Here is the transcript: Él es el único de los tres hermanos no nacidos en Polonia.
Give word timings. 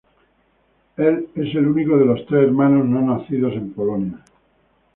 Él 0.97 1.29
es 1.35 1.53
el 1.53 1.67
único 1.67 1.95
de 1.95 2.05
los 2.05 2.25
tres 2.25 2.45
hermanos 2.45 2.87
no 2.87 3.01
nacidos 3.03 3.53
en 3.53 3.71
Polonia. 3.71 4.23